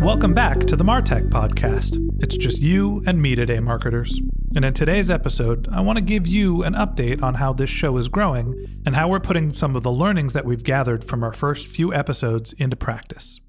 Welcome 0.00 0.32
back 0.32 0.60
to 0.60 0.76
the 0.76 0.84
Martech 0.84 1.28
Podcast. 1.28 1.98
It's 2.22 2.38
just 2.38 2.62
you 2.62 3.02
and 3.06 3.20
me 3.20 3.34
today, 3.34 3.60
marketers. 3.60 4.18
And 4.56 4.64
in 4.64 4.72
today's 4.72 5.10
episode, 5.10 5.68
I 5.70 5.82
want 5.82 5.98
to 5.98 6.02
give 6.02 6.26
you 6.26 6.62
an 6.62 6.72
update 6.72 7.22
on 7.22 7.34
how 7.34 7.52
this 7.52 7.68
show 7.68 7.98
is 7.98 8.08
growing 8.08 8.82
and 8.86 8.96
how 8.96 9.08
we're 9.08 9.20
putting 9.20 9.52
some 9.52 9.76
of 9.76 9.82
the 9.82 9.92
learnings 9.92 10.32
that 10.32 10.46
we've 10.46 10.64
gathered 10.64 11.04
from 11.04 11.22
our 11.22 11.34
first 11.34 11.66
few 11.66 11.92
episodes 11.92 12.54
into 12.54 12.76
practice. 12.76 13.42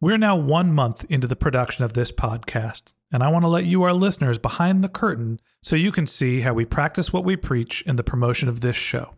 We're 0.00 0.16
now 0.16 0.36
one 0.36 0.72
month 0.72 1.04
into 1.08 1.26
the 1.26 1.34
production 1.34 1.84
of 1.84 1.94
this 1.94 2.12
podcast, 2.12 2.94
and 3.10 3.24
I 3.24 3.28
want 3.28 3.42
to 3.42 3.48
let 3.48 3.64
you, 3.64 3.82
our 3.82 3.92
listeners, 3.92 4.38
behind 4.38 4.84
the 4.84 4.88
curtain 4.88 5.40
so 5.60 5.74
you 5.74 5.90
can 5.90 6.06
see 6.06 6.42
how 6.42 6.54
we 6.54 6.64
practice 6.64 7.12
what 7.12 7.24
we 7.24 7.34
preach 7.34 7.82
in 7.82 7.96
the 7.96 8.04
promotion 8.04 8.48
of 8.48 8.60
this 8.60 8.76
show. 8.76 9.16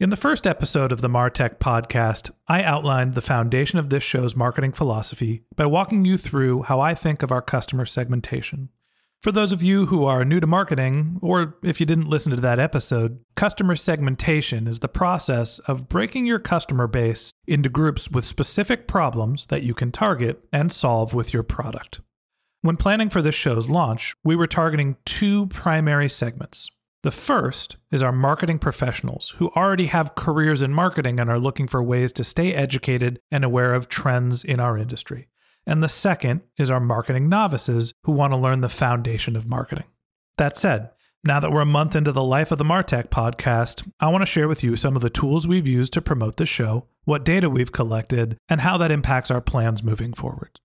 In 0.00 0.10
the 0.10 0.16
first 0.16 0.46
episode 0.46 0.92
of 0.92 1.00
the 1.00 1.08
Martech 1.08 1.58
podcast, 1.58 2.30
I 2.46 2.62
outlined 2.62 3.16
the 3.16 3.20
foundation 3.20 3.80
of 3.80 3.90
this 3.90 4.04
show's 4.04 4.36
marketing 4.36 4.70
philosophy 4.70 5.42
by 5.56 5.66
walking 5.66 6.04
you 6.04 6.16
through 6.16 6.62
how 6.62 6.78
I 6.78 6.94
think 6.94 7.24
of 7.24 7.32
our 7.32 7.42
customer 7.42 7.84
segmentation. 7.84 8.68
For 9.22 9.32
those 9.32 9.50
of 9.50 9.60
you 9.60 9.86
who 9.86 10.04
are 10.04 10.24
new 10.24 10.38
to 10.38 10.46
marketing, 10.46 11.18
or 11.20 11.56
if 11.64 11.80
you 11.80 11.86
didn't 11.86 12.08
listen 12.08 12.30
to 12.30 12.40
that 12.40 12.60
episode, 12.60 13.18
customer 13.34 13.74
segmentation 13.74 14.68
is 14.68 14.78
the 14.78 14.86
process 14.86 15.58
of 15.58 15.88
breaking 15.88 16.26
your 16.26 16.38
customer 16.38 16.86
base 16.86 17.32
into 17.48 17.68
groups 17.68 18.08
with 18.08 18.24
specific 18.24 18.86
problems 18.86 19.46
that 19.46 19.64
you 19.64 19.74
can 19.74 19.90
target 19.90 20.44
and 20.52 20.70
solve 20.70 21.12
with 21.12 21.34
your 21.34 21.42
product. 21.42 22.02
When 22.62 22.76
planning 22.76 23.10
for 23.10 23.20
this 23.20 23.34
show's 23.34 23.68
launch, 23.68 24.14
we 24.22 24.36
were 24.36 24.46
targeting 24.46 24.96
two 25.04 25.46
primary 25.48 26.08
segments 26.08 26.70
the 27.02 27.10
first 27.12 27.76
is 27.92 28.02
our 28.02 28.12
marketing 28.12 28.58
professionals 28.58 29.34
who 29.38 29.50
already 29.50 29.86
have 29.86 30.16
careers 30.16 30.62
in 30.62 30.74
marketing 30.74 31.20
and 31.20 31.30
are 31.30 31.38
looking 31.38 31.68
for 31.68 31.82
ways 31.82 32.12
to 32.14 32.24
stay 32.24 32.52
educated 32.52 33.20
and 33.30 33.44
aware 33.44 33.72
of 33.72 33.88
trends 33.88 34.42
in 34.42 34.58
our 34.58 34.76
industry. 34.76 35.28
And 35.64 35.82
the 35.82 35.88
second 35.88 36.40
is 36.56 36.70
our 36.70 36.80
marketing 36.80 37.28
novices 37.28 37.92
who 38.02 38.12
want 38.12 38.32
to 38.32 38.38
learn 38.38 38.62
the 38.62 38.68
foundation 38.68 39.36
of 39.36 39.46
marketing. 39.46 39.84
That 40.38 40.56
said, 40.56 40.90
now 41.24 41.38
that 41.40 41.52
we're 41.52 41.60
a 41.60 41.66
month 41.66 41.94
into 41.94 42.10
the 42.10 42.22
life 42.22 42.50
of 42.50 42.58
the 42.58 42.64
Martech 42.64 43.10
podcast, 43.10 43.88
I 44.00 44.08
want 44.08 44.22
to 44.22 44.26
share 44.26 44.48
with 44.48 44.64
you 44.64 44.76
some 44.76 44.96
of 44.96 45.02
the 45.02 45.10
tools 45.10 45.46
we've 45.46 45.66
used 45.66 45.92
to 45.92 46.02
promote 46.02 46.36
the 46.36 46.46
show, 46.46 46.86
what 47.04 47.24
data 47.24 47.50
we've 47.50 47.72
collected, 47.72 48.38
and 48.48 48.62
how 48.62 48.76
that 48.78 48.90
impacts 48.90 49.30
our 49.30 49.40
plans 49.40 49.82
moving 49.82 50.14
forward. 50.14 50.58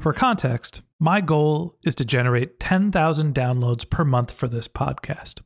For 0.00 0.12
context, 0.12 0.82
my 0.98 1.20
goal 1.20 1.76
is 1.84 1.94
to 1.96 2.04
generate 2.04 2.60
10,000 2.60 3.34
downloads 3.34 3.88
per 3.88 4.04
month 4.04 4.32
for 4.32 4.48
this 4.48 4.68
podcast. 4.68 5.40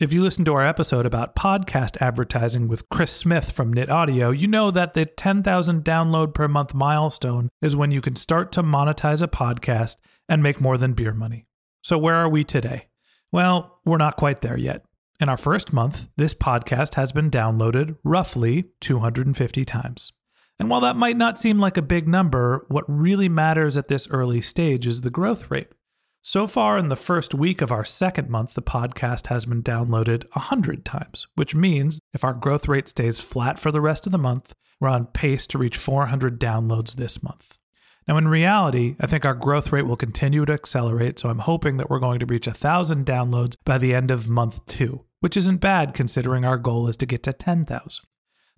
If 0.00 0.12
you 0.12 0.22
listen 0.22 0.44
to 0.44 0.54
our 0.54 0.64
episode 0.64 1.06
about 1.06 1.34
podcast 1.34 2.00
advertising 2.00 2.68
with 2.68 2.88
Chris 2.88 3.10
Smith 3.10 3.50
from 3.50 3.72
Knit 3.72 3.90
Audio, 3.90 4.30
you 4.30 4.46
know 4.46 4.70
that 4.70 4.94
the 4.94 5.04
10,000 5.04 5.82
download 5.82 6.34
per 6.34 6.46
month 6.46 6.72
milestone 6.72 7.48
is 7.60 7.74
when 7.74 7.90
you 7.90 8.00
can 8.00 8.14
start 8.14 8.52
to 8.52 8.62
monetize 8.62 9.22
a 9.22 9.26
podcast 9.26 9.96
and 10.28 10.40
make 10.40 10.60
more 10.60 10.78
than 10.78 10.92
beer 10.92 11.12
money. 11.12 11.46
So, 11.82 11.98
where 11.98 12.14
are 12.14 12.28
we 12.28 12.44
today? 12.44 12.86
Well, 13.32 13.80
we're 13.84 13.96
not 13.96 14.16
quite 14.16 14.40
there 14.40 14.56
yet. 14.56 14.84
In 15.18 15.28
our 15.28 15.36
first 15.36 15.72
month, 15.72 16.08
this 16.16 16.32
podcast 16.32 16.94
has 16.94 17.10
been 17.10 17.28
downloaded 17.28 17.96
roughly 18.04 18.66
250 18.80 19.64
times. 19.64 20.12
And 20.60 20.70
while 20.70 20.82
that 20.82 20.94
might 20.94 21.16
not 21.16 21.40
seem 21.40 21.58
like 21.58 21.76
a 21.76 21.82
big 21.82 22.06
number, 22.06 22.64
what 22.68 22.84
really 22.86 23.28
matters 23.28 23.76
at 23.76 23.88
this 23.88 24.06
early 24.12 24.42
stage 24.42 24.86
is 24.86 25.00
the 25.00 25.10
growth 25.10 25.50
rate. 25.50 25.72
So 26.30 26.46
far, 26.46 26.76
in 26.76 26.90
the 26.90 26.94
first 26.94 27.32
week 27.32 27.62
of 27.62 27.72
our 27.72 27.86
second 27.86 28.28
month, 28.28 28.52
the 28.52 28.60
podcast 28.60 29.28
has 29.28 29.46
been 29.46 29.62
downloaded 29.62 30.28
100 30.36 30.84
times, 30.84 31.26
which 31.36 31.54
means 31.54 32.00
if 32.12 32.22
our 32.22 32.34
growth 32.34 32.68
rate 32.68 32.86
stays 32.86 33.18
flat 33.18 33.58
for 33.58 33.72
the 33.72 33.80
rest 33.80 34.04
of 34.04 34.12
the 34.12 34.18
month, 34.18 34.54
we're 34.78 34.90
on 34.90 35.06
pace 35.06 35.46
to 35.46 35.56
reach 35.56 35.78
400 35.78 36.38
downloads 36.38 36.96
this 36.96 37.22
month. 37.22 37.56
Now, 38.06 38.18
in 38.18 38.28
reality, 38.28 38.94
I 39.00 39.06
think 39.06 39.24
our 39.24 39.32
growth 39.32 39.72
rate 39.72 39.86
will 39.86 39.96
continue 39.96 40.44
to 40.44 40.52
accelerate, 40.52 41.18
so 41.18 41.30
I'm 41.30 41.38
hoping 41.38 41.78
that 41.78 41.88
we're 41.88 41.98
going 41.98 42.20
to 42.20 42.26
reach 42.26 42.46
1,000 42.46 43.06
downloads 43.06 43.56
by 43.64 43.78
the 43.78 43.94
end 43.94 44.10
of 44.10 44.28
month 44.28 44.66
two, 44.66 45.06
which 45.20 45.34
isn't 45.34 45.62
bad 45.62 45.94
considering 45.94 46.44
our 46.44 46.58
goal 46.58 46.88
is 46.88 46.98
to 46.98 47.06
get 47.06 47.22
to 47.22 47.32
10,000. 47.32 48.04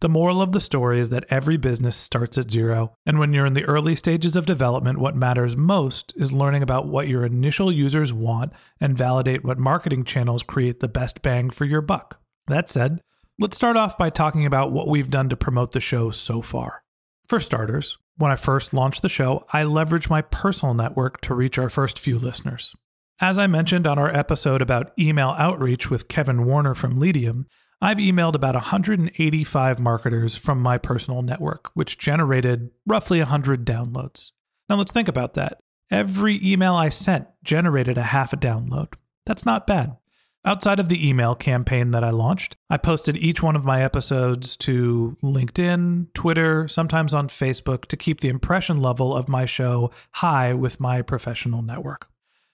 The 0.00 0.08
moral 0.08 0.40
of 0.40 0.52
the 0.52 0.60
story 0.60 0.98
is 0.98 1.10
that 1.10 1.26
every 1.28 1.58
business 1.58 1.94
starts 1.94 2.38
at 2.38 2.50
zero, 2.50 2.94
and 3.04 3.18
when 3.18 3.34
you're 3.34 3.44
in 3.44 3.52
the 3.52 3.66
early 3.66 3.94
stages 3.94 4.34
of 4.34 4.46
development, 4.46 4.98
what 4.98 5.14
matters 5.14 5.58
most 5.58 6.14
is 6.16 6.32
learning 6.32 6.62
about 6.62 6.88
what 6.88 7.06
your 7.06 7.22
initial 7.22 7.70
users 7.70 8.10
want 8.10 8.54
and 8.80 8.96
validate 8.96 9.44
what 9.44 9.58
marketing 9.58 10.04
channels 10.04 10.42
create 10.42 10.80
the 10.80 10.88
best 10.88 11.20
bang 11.20 11.50
for 11.50 11.66
your 11.66 11.82
buck. 11.82 12.18
That 12.46 12.70
said, 12.70 13.02
let's 13.38 13.56
start 13.56 13.76
off 13.76 13.98
by 13.98 14.08
talking 14.08 14.46
about 14.46 14.72
what 14.72 14.88
we've 14.88 15.10
done 15.10 15.28
to 15.28 15.36
promote 15.36 15.72
the 15.72 15.80
show 15.80 16.10
so 16.10 16.40
far. 16.40 16.82
For 17.28 17.38
starters, 17.38 17.98
when 18.16 18.30
I 18.30 18.36
first 18.36 18.72
launched 18.72 19.02
the 19.02 19.08
show, 19.10 19.44
I 19.52 19.64
leveraged 19.64 20.08
my 20.08 20.22
personal 20.22 20.72
network 20.72 21.20
to 21.22 21.34
reach 21.34 21.58
our 21.58 21.68
first 21.68 21.98
few 21.98 22.18
listeners. 22.18 22.74
As 23.20 23.38
I 23.38 23.46
mentioned 23.46 23.86
on 23.86 23.98
our 23.98 24.08
episode 24.16 24.62
about 24.62 24.92
email 24.98 25.34
outreach 25.36 25.90
with 25.90 26.08
Kevin 26.08 26.46
Warner 26.46 26.74
from 26.74 26.98
Leadium, 26.98 27.44
I've 27.82 27.96
emailed 27.96 28.34
about 28.34 28.54
185 28.54 29.80
marketers 29.80 30.36
from 30.36 30.60
my 30.60 30.76
personal 30.76 31.22
network, 31.22 31.70
which 31.72 31.96
generated 31.96 32.70
roughly 32.86 33.18
100 33.20 33.64
downloads. 33.64 34.32
Now 34.68 34.76
let's 34.76 34.92
think 34.92 35.08
about 35.08 35.32
that. 35.34 35.60
Every 35.90 36.38
email 36.42 36.74
I 36.74 36.90
sent 36.90 37.26
generated 37.42 37.96
a 37.96 38.02
half 38.02 38.34
a 38.34 38.36
download. 38.36 38.92
That's 39.24 39.46
not 39.46 39.66
bad. 39.66 39.96
Outside 40.44 40.78
of 40.78 40.88
the 40.88 41.08
email 41.08 41.34
campaign 41.34 41.90
that 41.90 42.04
I 42.04 42.10
launched, 42.10 42.56
I 42.68 42.76
posted 42.76 43.16
each 43.16 43.42
one 43.42 43.56
of 43.56 43.64
my 43.64 43.82
episodes 43.82 44.56
to 44.58 45.16
LinkedIn, 45.22 46.12
Twitter, 46.14 46.68
sometimes 46.68 47.14
on 47.14 47.28
Facebook 47.28 47.86
to 47.86 47.96
keep 47.96 48.20
the 48.20 48.28
impression 48.28 48.80
level 48.80 49.14
of 49.14 49.28
my 49.28 49.46
show 49.46 49.90
high 50.12 50.52
with 50.52 50.80
my 50.80 51.02
professional 51.02 51.62
network. 51.62 52.09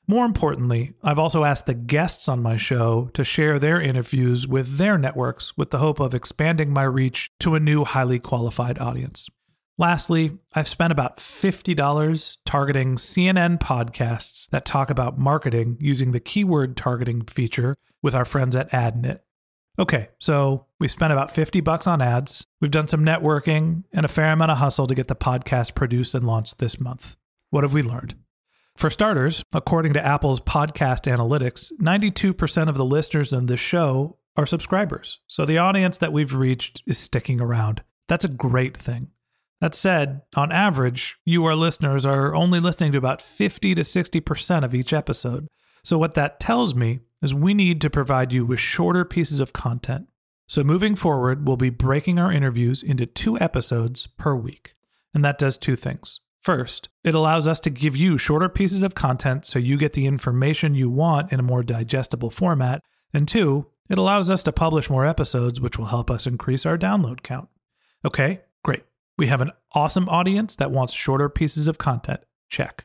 More 0.09 0.25
importantly, 0.25 0.95
I've 1.03 1.19
also 1.19 1.43
asked 1.43 1.67
the 1.67 1.75
guests 1.75 2.29
on 2.29 2.41
my 2.41 2.57
show 2.57 3.11
to 3.15 3.25
share 3.25 3.59
their 3.59 3.81
interviews 3.81 4.47
with 4.47 4.77
their 4.79 4.97
networks 4.97 5.57
with 5.57 5.71
the 5.71 5.79
hope 5.79 5.99
of 5.99 6.15
expanding 6.15 6.73
my 6.73 6.85
reach 6.85 7.31
to 7.41 7.57
a 7.57 7.61
new 7.61 7.85
highly 7.85 8.21
qualified 8.21 8.79
audience. 8.79 9.29
Lastly, 9.79 10.39
I've 10.55 10.69
spent 10.69 10.93
about 10.93 11.19
$50 11.19 12.37
targeting 12.47 12.95
CNN 12.95 13.59
podcasts 13.59 14.49
that 14.51 14.65
talk 14.65 14.91
about 14.91 15.19
marketing 15.19 15.77
using 15.81 16.13
the 16.13 16.21
keyword 16.21 16.77
targeting 16.77 17.23
feature 17.23 17.75
with 18.01 18.15
our 18.15 18.25
friends 18.25 18.55
at 18.55 18.71
AdNet. 18.71 19.21
Okay, 19.79 20.09
so 20.19 20.67
we 20.81 20.89
spent 20.89 21.13
about 21.13 21.31
50 21.31 21.61
bucks 21.61 21.87
on 21.87 22.01
ads. 22.01 22.47
We've 22.61 22.71
done 22.71 22.89
some 22.89 23.05
networking 23.05 23.83
and 23.93 24.07
a 24.07 24.09
fair 24.09 24.33
amount 24.33 24.53
of 24.53 24.59
hustle 24.59 24.87
to 24.87 24.95
get 24.95 25.09
the 25.09 25.17
podcast 25.17 25.75
produced 25.75 26.15
and 26.15 26.25
launched 26.25 26.59
this 26.59 26.81
month. 26.81 27.17
What 27.51 27.65
have 27.65 27.75
we 27.75 27.83
learned? 27.83 28.15
For 28.77 28.91
starters, 28.91 29.43
according 29.55 29.95
to 29.95 30.05
Apple's 30.05 30.41
podcast 30.41 31.11
analytics, 31.11 31.73
92% 31.81 32.69
of 32.69 32.77
the 32.77 32.85
listeners 32.85 33.33
of 33.33 33.47
this 33.47 33.59
show 33.59 34.19
are 34.37 34.45
subscribers. 34.45 35.19
So 35.27 35.47
the 35.47 35.57
audience 35.57 35.97
that 35.97 36.13
we've 36.13 36.35
reached 36.35 36.83
is 36.87 36.99
sticking 36.99 37.41
around. 37.41 37.83
That's 38.07 38.27
a 38.27 38.29
great 38.29 38.77
thing. 38.77 39.09
That 39.63 39.75
said, 39.75 40.21
on 40.37 40.53
average, 40.53 41.17
you, 41.25 41.43
our 41.47 41.55
listeners, 41.55 42.05
are 42.05 42.35
only 42.35 42.61
listening 42.61 42.93
to 42.93 42.99
about 42.99 43.23
50 43.23 43.75
to 43.77 43.81
60% 43.81 44.63
of 44.63 44.75
each 44.75 44.93
episode. 44.93 45.49
So, 45.83 45.97
what 45.97 46.15
that 46.15 46.39
tells 46.39 46.75
me 46.75 47.01
is 47.23 47.33
we 47.33 47.55
need 47.55 47.81
to 47.81 47.89
provide 47.89 48.31
you 48.31 48.45
with 48.45 48.61
shorter 48.61 49.07
pieces 49.07 49.41
of 49.41 49.55
content. 49.55 50.09
So, 50.47 50.63
moving 50.63 50.95
forward, 50.95 51.47
we'll 51.47 51.57
be 51.57 51.71
breaking 51.71 52.19
our 52.19 52.31
interviews 52.31 52.83
into 52.83 53.07
two 53.07 53.41
episodes 53.41 54.07
per 54.07 54.35
week. 54.35 54.75
And 55.15 55.25
that 55.25 55.39
does 55.39 55.57
two 55.57 55.77
things. 55.77 56.21
First, 56.47 56.91
it 57.03 57.13
allows 57.13 57.49
us 57.49 57.59
to 57.59 57.71
give 57.71 57.97
you 57.97 58.19
shorter 58.19 58.49
pieces 58.49 58.85
of 58.85 58.95
content 58.95 59.45
so 59.45 59.59
you 59.59 59.77
get 59.77 59.95
the 59.95 60.07
information 60.07 60.77
you 60.77 60.89
want 60.89 61.33
in 61.33 61.41
a 61.41 61.43
more 61.43 61.65
digestible 61.65 62.31
format. 62.31 62.85
And 63.13 63.27
two, 63.27 63.67
it 63.91 63.99
allows 63.99 64.31
us 64.31 64.45
to 64.45 64.53
publish 64.53 64.89
more 64.89 65.05
episodes, 65.05 65.61
which 65.61 65.77
will 65.77 65.87
help 65.87 66.09
us 66.09 66.25
increase 66.25 66.65
our 66.65 66.79
download 66.79 67.25
count. 67.25 67.49
Okay, 68.05 68.43
great. 68.63 68.85
We 69.19 69.27
have 69.27 69.41
an 69.41 69.51
awesome 69.75 70.09
audience 70.09 70.55
that 70.55 70.71
wants 70.71 70.93
shorter 70.93 71.29
pieces 71.29 71.67
of 71.67 71.79
content. 71.79 72.21
Check. 72.49 72.85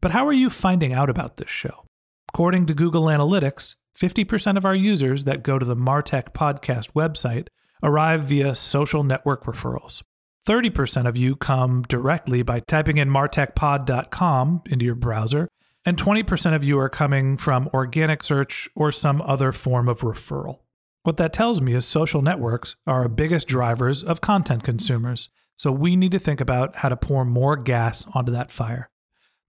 But 0.00 0.12
how 0.12 0.24
are 0.28 0.32
you 0.32 0.48
finding 0.48 0.92
out 0.92 1.10
about 1.10 1.36
this 1.36 1.50
show? 1.50 1.86
According 2.32 2.66
to 2.66 2.74
Google 2.74 3.06
Analytics, 3.06 3.74
50% 3.98 4.56
of 4.56 4.64
our 4.64 4.76
users 4.76 5.24
that 5.24 5.42
go 5.42 5.58
to 5.58 5.66
the 5.66 5.74
Martech 5.74 6.32
podcast 6.32 6.92
website 6.92 7.48
arrive 7.82 8.22
via 8.22 8.54
social 8.54 9.02
network 9.02 9.46
referrals. 9.46 10.04
30% 10.46 11.06
of 11.06 11.16
you 11.16 11.36
come 11.36 11.82
directly 11.82 12.42
by 12.42 12.60
typing 12.60 12.96
in 12.96 13.08
martechpod.com 13.08 14.62
into 14.70 14.84
your 14.84 14.94
browser, 14.94 15.48
and 15.84 15.96
20% 15.96 16.54
of 16.54 16.64
you 16.64 16.78
are 16.78 16.88
coming 16.88 17.36
from 17.36 17.68
organic 17.72 18.22
search 18.22 18.68
or 18.74 18.90
some 18.90 19.22
other 19.22 19.52
form 19.52 19.88
of 19.88 20.00
referral. 20.00 20.60
What 21.02 21.16
that 21.16 21.32
tells 21.32 21.60
me 21.60 21.74
is 21.74 21.86
social 21.86 22.20
networks 22.20 22.76
are 22.86 23.02
our 23.02 23.08
biggest 23.08 23.48
drivers 23.48 24.02
of 24.02 24.20
content 24.20 24.62
consumers, 24.62 25.30
so 25.56 25.72
we 25.72 25.96
need 25.96 26.12
to 26.12 26.18
think 26.18 26.40
about 26.40 26.76
how 26.76 26.88
to 26.90 26.96
pour 26.96 27.24
more 27.24 27.56
gas 27.56 28.06
onto 28.14 28.32
that 28.32 28.50
fire. 28.50 28.90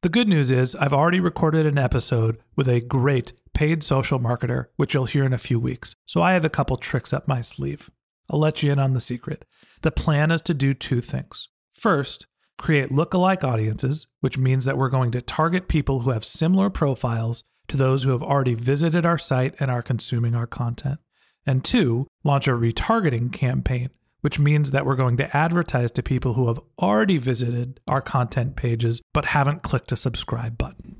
The 0.02 0.10
good 0.10 0.28
news 0.28 0.50
is, 0.50 0.76
I've 0.76 0.94
already 0.94 1.20
recorded 1.20 1.66
an 1.66 1.78
episode 1.78 2.38
with 2.56 2.68
a 2.68 2.82
great 2.82 3.34
paid 3.54 3.84
social 3.84 4.20
marketer, 4.20 4.68
which 4.76 4.94
you'll 4.94 5.06
hear 5.06 5.26
in 5.26 5.34
a 5.34 5.38
few 5.38 5.60
weeks, 5.60 5.96
so 6.06 6.22
I 6.22 6.34
have 6.34 6.46
a 6.46 6.50
couple 6.50 6.76
tricks 6.78 7.14
up 7.14 7.28
my 7.28 7.42
sleeve. 7.42 7.92
I'll 8.32 8.40
let 8.40 8.64
you 8.64 8.72
in 8.72 8.80
on 8.80 8.94
the 8.94 9.02
secret. 9.02 9.46
The 9.82 9.92
plan 9.92 10.32
is 10.32 10.42
to 10.44 10.54
do 10.54 10.74
two 10.74 11.02
things. 11.02 11.50
First, 11.74 12.28
create 12.58 12.90
lookalike 12.90 13.44
audiences, 13.44 14.08
which 14.22 14.38
means 14.38 14.66
that 14.66 14.78
we're 14.78 14.90
going 14.90 15.12
to 15.12 15.22
target 15.22 15.68
people 15.68 16.02
who 16.02 16.12
have 16.12 16.24
similar 16.24 16.70
profiles 16.70 17.44
to 17.68 17.76
those 17.76 18.04
who 18.04 18.12
have 18.12 18.24
already 18.24 18.54
visited 18.54 19.06
our 19.06 19.18
site 19.18 19.56
and 19.60 19.70
are 19.70 19.82
consuming 19.82 20.34
our 20.34 20.48
content. 20.48 21.00
And 21.46 21.64
two, 21.64 22.08
launch 22.24 22.48
a 22.48 22.52
retargeting 22.52 23.34
campaign, 23.34 23.90
which 24.22 24.40
means 24.40 24.72
that 24.72 24.86
we're 24.86 24.96
going 24.96 25.18
to 25.18 25.36
advertise 25.36 25.92
to 25.92 26.04
people 26.04 26.36
who 26.36 26.48
have 26.48 26.60
already 26.80 27.18
visited 27.18 27.80
our 27.88 28.02
content 28.02 28.56
pages 28.56 29.02
but 29.14 29.26
haven't 29.26 29.64
clicked 29.64 29.92
a 29.92 29.98
subscribe 29.98 30.58
button. 30.58 31.00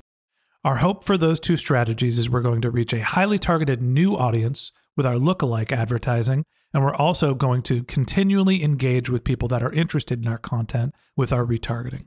Our 0.64 0.76
hope 0.76 1.04
for 1.04 1.16
those 1.16 1.40
two 1.40 1.56
strategies 1.56 2.18
is 2.18 2.28
we're 2.28 2.40
going 2.40 2.62
to 2.62 2.70
reach 2.70 2.92
a 2.92 3.02
highly 3.02 3.38
targeted 3.38 3.80
new 3.80 4.16
audience 4.16 4.72
with 4.96 5.06
our 5.06 5.14
lookalike 5.14 5.72
advertising, 5.72 6.44
and 6.72 6.82
we're 6.82 6.94
also 6.94 7.34
going 7.34 7.62
to 7.62 7.82
continually 7.84 8.62
engage 8.62 9.10
with 9.10 9.24
people 9.24 9.48
that 9.48 9.62
are 9.62 9.72
interested 9.72 10.20
in 10.20 10.28
our 10.28 10.38
content 10.38 10.94
with 11.16 11.32
our 11.32 11.44
retargeting. 11.44 12.06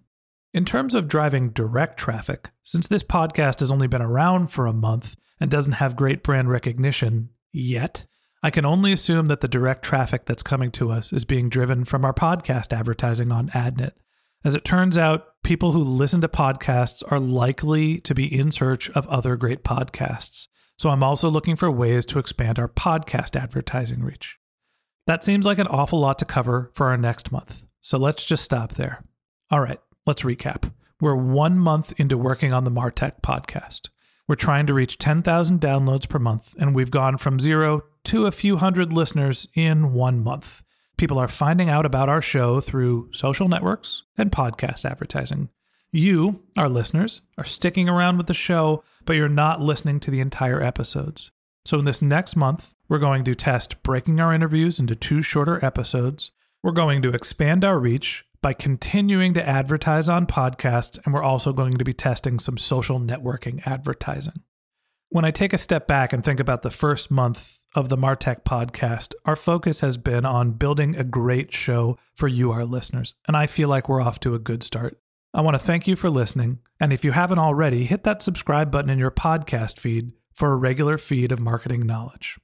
In 0.53 0.65
terms 0.65 0.95
of 0.95 1.07
driving 1.07 1.49
direct 1.49 1.97
traffic, 1.97 2.51
since 2.63 2.87
this 2.87 3.03
podcast 3.03 3.59
has 3.59 3.71
only 3.71 3.87
been 3.87 4.01
around 4.01 4.47
for 4.47 4.65
a 4.65 4.73
month 4.73 5.17
and 5.39 5.51
doesn't 5.51 5.73
have 5.73 5.95
great 5.97 6.23
brand 6.23 6.49
recognition 6.49 7.29
yet, 7.51 8.05
I 8.41 8.51
can 8.51 8.63
only 8.63 8.93
assume 8.93 9.25
that 9.25 9.41
the 9.41 9.47
direct 9.47 9.83
traffic 9.83 10.25
that's 10.25 10.43
coming 10.43 10.71
to 10.71 10.91
us 10.91 11.11
is 11.11 11.25
being 11.25 11.49
driven 11.49 11.83
from 11.83 12.05
our 12.05 12.13
podcast 12.13 12.71
advertising 12.71 13.31
on 13.31 13.49
AdNet. 13.49 13.93
As 14.45 14.55
it 14.55 14.63
turns 14.63 14.97
out, 14.97 15.25
people 15.43 15.71
who 15.71 15.83
listen 15.83 16.21
to 16.21 16.27
podcasts 16.27 17.03
are 17.11 17.19
likely 17.19 17.99
to 18.01 18.13
be 18.13 18.33
in 18.33 18.51
search 18.51 18.89
of 18.91 19.07
other 19.07 19.35
great 19.35 19.63
podcasts. 19.63 20.47
So 20.77 20.89
I'm 20.89 21.03
also 21.03 21.29
looking 21.29 21.55
for 21.55 21.71
ways 21.71 22.05
to 22.07 22.19
expand 22.19 22.59
our 22.59 22.69
podcast 22.69 23.35
advertising 23.35 24.03
reach. 24.03 24.37
That 25.07 25.23
seems 25.23 25.45
like 25.45 25.59
an 25.59 25.67
awful 25.67 25.99
lot 25.99 26.17
to 26.19 26.25
cover 26.25 26.71
for 26.73 26.87
our 26.87 26.97
next 26.97 27.31
month. 27.31 27.63
So 27.79 27.99
let's 27.99 28.25
just 28.25 28.43
stop 28.43 28.73
there. 28.73 29.03
All 29.51 29.61
right, 29.61 29.79
let's 30.07 30.23
recap. 30.23 30.71
We're 30.99 31.15
one 31.15 31.59
month 31.59 31.93
into 31.99 32.17
working 32.17 32.53
on 32.53 32.63
the 32.63 32.71
Martech 32.71 33.21
podcast. 33.21 33.89
We're 34.27 34.33
trying 34.33 34.65
to 34.65 34.73
reach 34.73 34.97
10,000 34.97 35.61
downloads 35.61 36.09
per 36.09 36.17
month, 36.17 36.55
and 36.59 36.73
we've 36.73 36.89
gone 36.89 37.17
from 37.17 37.39
zero 37.39 37.83
to 38.05 38.25
a 38.25 38.31
few 38.31 38.57
hundred 38.57 38.91
listeners 38.91 39.47
in 39.53 39.93
one 39.93 40.23
month. 40.23 40.63
People 40.97 41.19
are 41.19 41.27
finding 41.27 41.69
out 41.69 41.85
about 41.85 42.09
our 42.09 42.21
show 42.21 42.59
through 42.59 43.09
social 43.11 43.47
networks 43.47 44.03
and 44.17 44.31
podcast 44.31 44.89
advertising. 44.89 45.49
You, 45.91 46.41
our 46.57 46.67
listeners, 46.67 47.21
are 47.37 47.45
sticking 47.45 47.87
around 47.87 48.17
with 48.17 48.25
the 48.25 48.33
show, 48.33 48.83
but 49.05 49.15
you're 49.15 49.29
not 49.29 49.61
listening 49.61 49.99
to 49.99 50.11
the 50.11 50.21
entire 50.21 50.63
episodes. 50.63 51.29
So, 51.65 51.79
in 51.79 51.85
this 51.85 52.01
next 52.01 52.35
month, 52.35 52.75
we're 52.87 52.99
going 52.99 53.23
to 53.23 53.33
test 53.33 53.81
breaking 53.81 54.19
our 54.19 54.31
interviews 54.31 54.79
into 54.79 54.95
two 54.95 55.23
shorter 55.23 55.63
episodes. 55.65 56.31
We're 56.61 56.71
going 56.71 57.01
to 57.01 57.09
expand 57.09 57.65
our 57.65 57.79
reach 57.79 58.23
by 58.39 58.53
continuing 58.53 59.33
to 59.33 59.47
advertise 59.47 60.07
on 60.07 60.27
podcasts, 60.27 61.03
and 61.03 61.13
we're 61.13 61.23
also 61.23 61.53
going 61.53 61.77
to 61.77 61.83
be 61.83 61.93
testing 61.93 62.37
some 62.37 62.59
social 62.59 62.99
networking 62.99 63.65
advertising. 63.65 64.43
When 65.09 65.25
I 65.25 65.31
take 65.31 65.53
a 65.53 65.57
step 65.57 65.87
back 65.87 66.13
and 66.13 66.23
think 66.23 66.39
about 66.39 66.61
the 66.61 66.69
first 66.69 67.09
month 67.09 67.59
of 67.73 67.89
the 67.89 67.97
Martech 67.97 68.43
podcast, 68.43 69.15
our 69.25 69.35
focus 69.35 69.79
has 69.79 69.97
been 69.97 70.23
on 70.23 70.51
building 70.51 70.95
a 70.95 71.03
great 71.03 71.51
show 71.51 71.97
for 72.13 72.27
you, 72.27 72.51
our 72.51 72.65
listeners, 72.65 73.15
and 73.27 73.35
I 73.35 73.47
feel 73.47 73.69
like 73.69 73.89
we're 73.89 74.01
off 74.01 74.19
to 74.19 74.35
a 74.35 74.39
good 74.39 74.61
start. 74.61 74.99
I 75.33 75.41
want 75.41 75.55
to 75.55 75.59
thank 75.59 75.87
you 75.87 75.95
for 75.95 76.11
listening, 76.11 76.59
and 76.79 76.93
if 76.93 77.03
you 77.03 77.13
haven't 77.13 77.39
already, 77.39 77.85
hit 77.85 78.03
that 78.03 78.21
subscribe 78.21 78.69
button 78.69 78.91
in 78.91 78.99
your 78.99 79.09
podcast 79.09 79.79
feed 79.79 80.11
for 80.35 80.51
a 80.51 80.57
regular 80.57 80.97
feed 80.97 81.31
of 81.31 81.39
marketing 81.39 81.85
knowledge. 81.85 82.37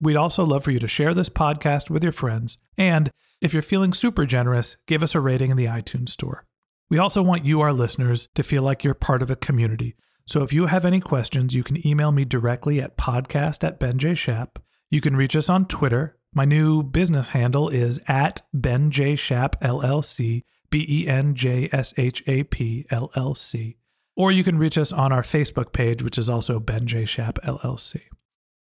We'd 0.00 0.16
also 0.16 0.44
love 0.44 0.62
for 0.62 0.70
you 0.70 0.78
to 0.78 0.86
share 0.86 1.12
this 1.12 1.28
podcast 1.28 1.90
with 1.90 2.04
your 2.04 2.12
friends, 2.12 2.58
and 2.76 3.10
if 3.40 3.52
you're 3.52 3.62
feeling 3.62 3.92
super 3.92 4.26
generous, 4.26 4.76
give 4.86 5.02
us 5.02 5.14
a 5.14 5.20
rating 5.20 5.50
in 5.50 5.56
the 5.56 5.66
iTunes 5.66 6.10
store. 6.10 6.44
We 6.90 6.98
also 6.98 7.22
want 7.22 7.44
you, 7.44 7.60
our 7.60 7.72
listeners, 7.72 8.28
to 8.34 8.42
feel 8.42 8.62
like 8.62 8.84
you're 8.84 8.94
part 8.94 9.22
of 9.22 9.30
a 9.30 9.36
community. 9.36 9.96
So 10.26 10.42
if 10.42 10.52
you 10.52 10.66
have 10.66 10.84
any 10.84 11.00
questions, 11.00 11.54
you 11.54 11.62
can 11.62 11.86
email 11.86 12.12
me 12.12 12.24
directly 12.24 12.80
at 12.80 12.96
podcast 12.96 13.64
at 13.64 13.80
benjshap. 13.80 14.56
You 14.90 15.00
can 15.00 15.16
reach 15.16 15.34
us 15.34 15.48
on 15.48 15.66
Twitter. 15.66 16.16
My 16.34 16.44
new 16.44 16.82
business 16.82 17.28
handle 17.28 17.68
is 17.68 18.00
at 18.08 18.42
benjshap 18.54 19.60
LLC, 19.60 20.44
B 20.70 20.86
E 20.88 21.08
N 21.08 21.34
J 21.34 21.68
S 21.72 21.94
H 21.96 22.22
A 22.26 22.44
P 22.44 22.86
L 22.90 23.10
L 23.16 23.34
C. 23.34 23.77
Or 24.18 24.32
you 24.32 24.42
can 24.42 24.58
reach 24.58 24.76
us 24.76 24.90
on 24.90 25.12
our 25.12 25.22
Facebook 25.22 25.72
page, 25.72 26.02
which 26.02 26.18
is 26.18 26.28
also 26.28 26.58
benjshap 26.58 27.38
LLC. 27.44 28.00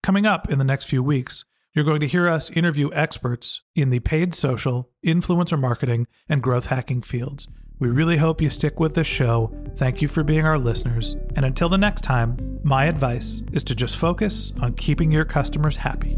Coming 0.03 0.25
up 0.25 0.51
in 0.51 0.59
the 0.59 0.65
next 0.65 0.85
few 0.85 1.01
weeks, 1.01 1.45
you're 1.73 1.85
going 1.85 2.01
to 2.01 2.07
hear 2.07 2.27
us 2.27 2.49
interview 2.51 2.89
experts 2.93 3.61
in 3.73 3.89
the 3.89 4.01
paid 4.01 4.33
social, 4.33 4.89
influencer 5.05 5.57
marketing, 5.57 6.07
and 6.27 6.43
growth 6.43 6.65
hacking 6.65 7.01
fields. 7.01 7.47
We 7.79 7.87
really 7.87 8.17
hope 8.17 8.41
you 8.41 8.49
stick 8.49 8.81
with 8.81 8.95
this 8.95 9.07
show. 9.07 9.55
Thank 9.77 10.01
you 10.01 10.09
for 10.09 10.23
being 10.23 10.45
our 10.45 10.59
listeners. 10.59 11.15
And 11.37 11.45
until 11.45 11.69
the 11.69 11.77
next 11.77 12.01
time, 12.01 12.59
my 12.63 12.85
advice 12.85 13.41
is 13.53 13.63
to 13.65 13.75
just 13.75 13.95
focus 13.97 14.51
on 14.61 14.73
keeping 14.73 15.09
your 15.09 15.25
customers 15.25 15.77
happy. 15.77 16.17